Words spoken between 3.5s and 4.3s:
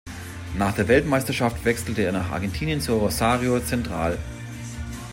Central.